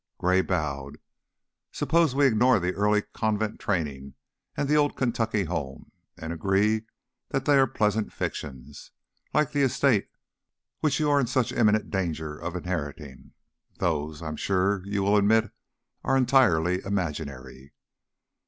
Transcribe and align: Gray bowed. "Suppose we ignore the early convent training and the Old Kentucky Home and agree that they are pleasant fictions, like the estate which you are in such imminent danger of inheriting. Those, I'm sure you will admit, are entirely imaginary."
Gray 0.17 0.41
bowed. 0.41 0.97
"Suppose 1.71 2.15
we 2.15 2.25
ignore 2.25 2.59
the 2.59 2.73
early 2.73 3.03
convent 3.13 3.59
training 3.59 4.15
and 4.57 4.67
the 4.67 4.73
Old 4.75 4.97
Kentucky 4.97 5.43
Home 5.43 5.91
and 6.17 6.33
agree 6.33 6.87
that 7.29 7.45
they 7.45 7.55
are 7.59 7.67
pleasant 7.67 8.11
fictions, 8.11 8.89
like 9.31 9.51
the 9.51 9.61
estate 9.61 10.09
which 10.79 10.99
you 10.99 11.11
are 11.11 11.19
in 11.19 11.27
such 11.27 11.51
imminent 11.51 11.91
danger 11.91 12.35
of 12.35 12.55
inheriting. 12.55 13.33
Those, 13.77 14.23
I'm 14.23 14.37
sure 14.37 14.83
you 14.87 15.03
will 15.03 15.17
admit, 15.17 15.51
are 16.03 16.17
entirely 16.17 16.81
imaginary." 16.83 17.71